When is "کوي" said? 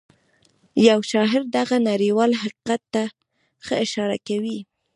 4.27-4.59